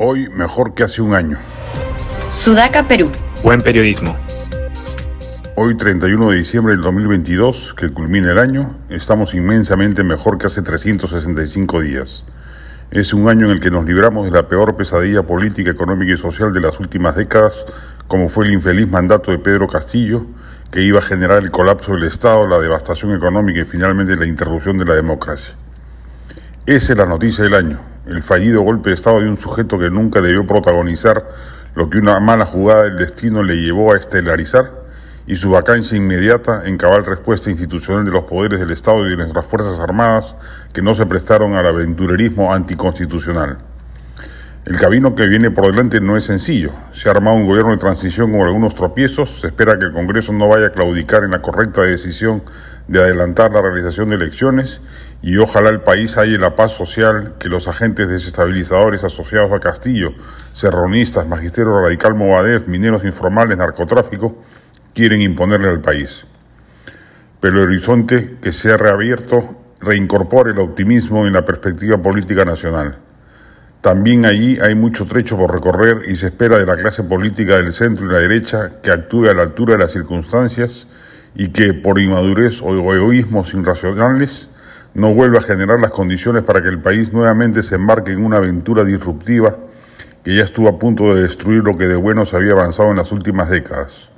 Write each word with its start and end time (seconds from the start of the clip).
Hoy 0.00 0.28
mejor 0.28 0.74
que 0.74 0.84
hace 0.84 1.02
un 1.02 1.12
año. 1.12 1.38
Sudaca, 2.30 2.86
Perú. 2.86 3.10
Buen 3.42 3.60
periodismo. 3.60 4.16
Hoy 5.56 5.76
31 5.76 6.30
de 6.30 6.36
diciembre 6.36 6.74
del 6.74 6.82
2022, 6.82 7.74
que 7.76 7.90
culmina 7.90 8.30
el 8.30 8.38
año, 8.38 8.76
estamos 8.90 9.34
inmensamente 9.34 10.04
mejor 10.04 10.38
que 10.38 10.46
hace 10.46 10.62
365 10.62 11.80
días. 11.80 12.24
Es 12.92 13.12
un 13.12 13.28
año 13.28 13.46
en 13.46 13.50
el 13.50 13.58
que 13.58 13.72
nos 13.72 13.86
libramos 13.86 14.24
de 14.26 14.30
la 14.30 14.46
peor 14.46 14.76
pesadilla 14.76 15.24
política, 15.24 15.72
económica 15.72 16.12
y 16.12 16.16
social 16.16 16.52
de 16.52 16.60
las 16.60 16.78
últimas 16.78 17.16
décadas, 17.16 17.66
como 18.06 18.28
fue 18.28 18.44
el 18.44 18.52
infeliz 18.52 18.86
mandato 18.86 19.32
de 19.32 19.40
Pedro 19.40 19.66
Castillo, 19.66 20.26
que 20.70 20.80
iba 20.80 21.00
a 21.00 21.02
generar 21.02 21.42
el 21.42 21.50
colapso 21.50 21.94
del 21.94 22.04
Estado, 22.04 22.46
la 22.46 22.60
devastación 22.60 23.16
económica 23.16 23.58
y 23.58 23.64
finalmente 23.64 24.14
la 24.14 24.26
interrupción 24.26 24.78
de 24.78 24.84
la 24.84 24.94
democracia. 24.94 25.56
Esa 26.66 26.92
es 26.92 26.98
la 26.98 27.06
noticia 27.06 27.42
del 27.42 27.54
año, 27.54 27.80
el 28.10 28.22
fallido 28.22 28.62
golpe 28.62 28.90
de 28.90 28.94
Estado 28.94 29.20
de 29.20 29.28
un 29.28 29.38
sujeto 29.38 29.78
que 29.78 29.90
nunca 29.90 30.20
debió 30.20 30.46
protagonizar 30.46 31.28
lo 31.74 31.90
que 31.90 31.98
una 31.98 32.18
mala 32.20 32.44
jugada 32.46 32.84
del 32.84 32.96
destino 32.96 33.42
le 33.42 33.56
llevó 33.56 33.92
a 33.92 33.96
estelarizar 33.96 34.72
y 35.26 35.36
su 35.36 35.50
vacancia 35.50 35.96
inmediata 35.96 36.62
en 36.64 36.78
cabal 36.78 37.04
respuesta 37.04 37.50
institucional 37.50 38.04
de 38.04 38.10
los 38.10 38.24
poderes 38.24 38.60
del 38.60 38.70
Estado 38.70 39.06
y 39.06 39.10
de 39.10 39.16
nuestras 39.16 39.46
Fuerzas 39.46 39.78
Armadas 39.78 40.34
que 40.72 40.82
no 40.82 40.94
se 40.94 41.06
prestaron 41.06 41.54
al 41.54 41.66
aventurerismo 41.66 42.52
anticonstitucional. 42.52 43.67
El 44.66 44.76
camino 44.76 45.14
que 45.14 45.26
viene 45.26 45.50
por 45.50 45.70
delante 45.70 46.00
no 46.00 46.16
es 46.16 46.24
sencillo. 46.24 46.72
Se 46.92 47.08
ha 47.08 47.12
armado 47.12 47.36
un 47.36 47.46
gobierno 47.46 47.70
de 47.70 47.78
transición 47.78 48.32
con 48.32 48.42
algunos 48.42 48.74
tropiezos. 48.74 49.40
Se 49.40 49.46
espera 49.46 49.78
que 49.78 49.86
el 49.86 49.92
Congreso 49.92 50.32
no 50.32 50.48
vaya 50.48 50.66
a 50.66 50.72
claudicar 50.72 51.24
en 51.24 51.30
la 51.30 51.40
correcta 51.40 51.82
decisión 51.82 52.42
de 52.86 53.00
adelantar 53.00 53.52
la 53.52 53.62
realización 53.62 54.10
de 54.10 54.16
elecciones 54.16 54.82
y 55.22 55.36
ojalá 55.38 55.70
el 55.70 55.80
país 55.80 56.16
haya 56.16 56.38
la 56.38 56.54
paz 56.54 56.72
social 56.72 57.34
que 57.38 57.48
los 57.48 57.66
agentes 57.66 58.08
desestabilizadores 58.08 59.04
asociados 59.04 59.52
a 59.52 59.60
Castillo, 59.60 60.12
serronistas, 60.52 61.26
magisterio 61.26 61.80
radical 61.80 62.14
Movadef, 62.14 62.66
mineros 62.68 63.04
informales, 63.04 63.56
narcotráfico, 63.56 64.42
quieren 64.94 65.22
imponerle 65.22 65.68
al 65.68 65.80
país. 65.80 66.26
Pero 67.40 67.58
el 67.58 67.68
horizonte 67.68 68.36
que 68.42 68.52
se 68.52 68.72
ha 68.72 68.76
reabierto 68.76 69.56
reincorpore 69.80 70.52
el 70.52 70.58
optimismo 70.58 71.26
en 71.26 71.32
la 71.32 71.44
perspectiva 71.44 71.96
política 71.98 72.44
nacional. 72.44 73.07
También 73.80 74.26
allí 74.26 74.58
hay 74.60 74.74
mucho 74.74 75.06
trecho 75.06 75.36
por 75.36 75.52
recorrer 75.52 76.02
y 76.08 76.16
se 76.16 76.26
espera 76.26 76.58
de 76.58 76.66
la 76.66 76.76
clase 76.76 77.04
política 77.04 77.56
del 77.56 77.72
centro 77.72 78.06
y 78.06 78.12
la 78.12 78.18
derecha 78.18 78.80
que 78.82 78.90
actúe 78.90 79.28
a 79.28 79.34
la 79.34 79.42
altura 79.42 79.74
de 79.74 79.78
las 79.78 79.92
circunstancias 79.92 80.88
y 81.36 81.50
que 81.50 81.74
por 81.74 82.00
inmadurez 82.00 82.60
o 82.60 82.74
egoísmos 82.74 83.54
irracionales 83.54 84.48
no 84.94 85.14
vuelva 85.14 85.38
a 85.38 85.42
generar 85.42 85.78
las 85.78 85.92
condiciones 85.92 86.42
para 86.42 86.60
que 86.60 86.68
el 86.68 86.80
país 86.80 87.12
nuevamente 87.12 87.62
se 87.62 87.76
embarque 87.76 88.10
en 88.10 88.24
una 88.24 88.38
aventura 88.38 88.84
disruptiva 88.84 89.56
que 90.24 90.34
ya 90.34 90.42
estuvo 90.42 90.68
a 90.68 90.78
punto 90.78 91.14
de 91.14 91.22
destruir 91.22 91.62
lo 91.62 91.74
que 91.74 91.86
de 91.86 91.94
bueno 91.94 92.26
se 92.26 92.36
había 92.36 92.52
avanzado 92.52 92.90
en 92.90 92.96
las 92.96 93.12
últimas 93.12 93.48
décadas. 93.48 94.10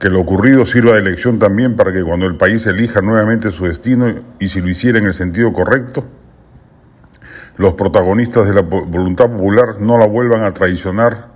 Que 0.00 0.10
lo 0.10 0.20
ocurrido 0.20 0.66
sirva 0.66 0.94
de 0.94 1.02
lección 1.02 1.38
también 1.38 1.76
para 1.76 1.92
que 1.92 2.02
cuando 2.02 2.26
el 2.26 2.36
país 2.36 2.66
elija 2.66 3.02
nuevamente 3.02 3.52
su 3.52 3.66
destino 3.66 4.12
y 4.40 4.48
si 4.48 4.60
lo 4.60 4.68
hiciera 4.68 4.98
en 4.98 5.06
el 5.06 5.14
sentido 5.14 5.52
correcto, 5.52 6.04
los 7.56 7.74
protagonistas 7.74 8.46
de 8.46 8.54
la 8.54 8.62
voluntad 8.62 9.30
popular 9.30 9.80
no 9.80 9.98
la 9.98 10.06
vuelvan 10.06 10.42
a 10.42 10.52
traicionar 10.52 11.28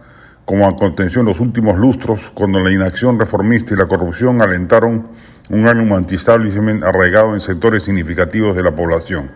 como 0.45 0.67
aconteció 0.67 1.21
en 1.21 1.29
los 1.29 1.41
últimos 1.41 1.79
lustros 1.79 2.31
cuando 2.35 2.61
la 2.61 2.71
inacción 2.71 3.19
reformista 3.19 3.75
y 3.75 3.77
la 3.77 3.87
corrupción 3.87 4.43
alentaron 4.43 5.09
un 5.51 5.67
ánimo 5.67 5.97
anti-establishment 5.97 6.83
arraigado 6.83 7.35
en 7.35 7.41
sectores 7.41 7.85
significativos 7.85 8.57
de 8.57 8.63
la 8.63 8.75
población. 8.75 9.31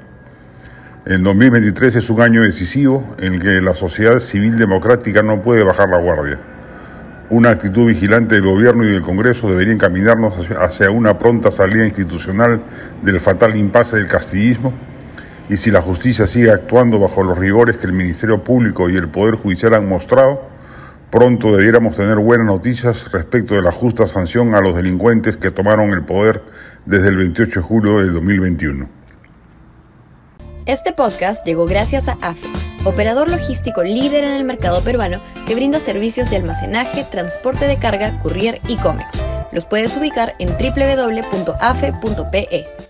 El 1.05 1.23
2023 1.23 1.97
es 1.97 2.11
un 2.11 2.21
año 2.21 2.43
decisivo 2.43 3.05
en 3.19 3.35
el 3.35 3.41
que 3.41 3.61
la 3.61 3.75
sociedad 3.75 4.19
civil 4.19 4.59
democrática 4.59 5.23
no 5.23 5.41
puede 5.41 5.63
bajar 5.63 5.89
la 5.89 5.99
guardia. 5.99 6.41
Una 7.31 7.51
actitud 7.51 7.87
vigilante 7.87 8.37
del 8.37 8.45
gobierno 8.45 8.85
y 8.85 8.91
del 8.91 9.03
Congreso 9.03 9.49
debería 9.49 9.73
encaminarnos 9.73 10.51
hacia 10.59 10.91
una 10.91 11.19
pronta 11.19 11.53
salida 11.53 11.85
institucional 11.85 12.63
del 13.03 13.21
fatal 13.21 13.57
impasse 13.57 13.97
del 13.97 14.09
castillismo 14.09 14.73
y 15.49 15.57
si 15.57 15.71
la 15.71 15.81
justicia 15.81 16.27
sigue 16.27 16.51
actuando 16.51 16.99
bajo 16.99 17.23
los 17.23 17.39
rigores 17.39 17.77
que 17.77 17.87
el 17.87 17.93
Ministerio 17.93 18.43
Público 18.43 18.91
y 18.91 18.97
el 18.97 19.09
Poder 19.09 19.37
Judicial 19.37 19.75
han 19.75 19.89
mostrado, 19.89 20.43
pronto 21.11 21.57
debiéramos 21.57 21.97
tener 21.97 22.17
buenas 22.17 22.47
noticias 22.47 23.13
respecto 23.13 23.55
de 23.55 23.63
la 23.63 23.71
justa 23.73 24.07
sanción 24.07 24.55
a 24.55 24.61
los 24.61 24.75
delincuentes 24.75 25.37
que 25.37 25.51
tomaron 25.51 25.91
el 25.91 26.05
poder 26.05 26.43
desde 26.85 27.09
el 27.09 27.17
28 27.17 27.61
de 27.61 27.67
julio 27.67 27.99
del 27.99 28.13
2021. 28.13 28.89
Este 30.67 30.93
podcast 30.93 31.47
llegó 31.47 31.67
gracias 31.67 32.09
a 32.09 32.19
AFE, 32.21 32.49
operador 32.85 33.31
logístico 33.31 33.85
líder 33.85 34.25
en 34.25 34.33
el 34.33 34.43
mercado 34.43 34.83
peruano 34.83 35.21
que 35.47 35.55
brinda 35.55 35.79
servicios 35.79 36.29
de 36.29 36.39
almacenaje, 36.39 37.05
transporte 37.09 37.67
de 37.67 37.79
carga, 37.79 38.19
courier 38.19 38.59
y 38.67 38.77
cómics. 38.77 39.23
Los 39.53 39.65
puedes 39.65 39.97
ubicar 39.97 40.35
en 40.41 40.49
www.afe.pe. 40.59 41.87